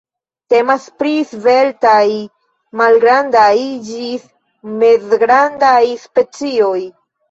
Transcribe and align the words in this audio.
Temas 0.53 0.87
pri 1.01 1.11
sveltaj, 1.33 1.99
malgrandaj 2.83 3.55
ĝis 3.93 4.27
mezgrandaj 4.83 5.81
specioj. 6.11 6.79